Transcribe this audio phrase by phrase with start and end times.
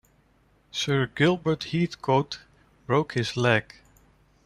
[0.71, 2.39] Sir Gilbert Heathcote
[2.87, 3.75] broke his leg.